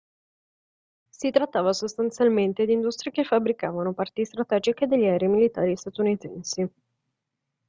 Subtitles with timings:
[1.11, 6.67] Si trattava sostanzialmente di industrie che fabbricavano parti strategiche degli aerei militari statunitensi.